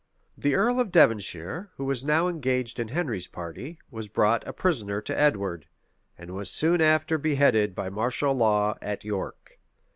[]The 0.35 0.55
earl 0.55 0.79
of 0.79 0.91
Devonshire, 0.91 1.69
who 1.77 1.85
was 1.85 2.03
now 2.03 2.27
engaged 2.27 2.79
in 2.79 2.87
Henry's 2.87 3.27
party, 3.27 3.77
was 3.91 4.07
brought 4.07 4.41
a 4.47 4.51
prisoner 4.51 4.99
to 4.99 5.15
Edward; 5.15 5.67
and 6.17 6.31
was 6.31 6.49
soon 6.49 6.81
after 6.81 7.19
beheaded 7.19 7.75
by 7.75 7.91
martial 7.91 8.33
law 8.33 8.79
at 8.81 9.03
York. 9.05 9.59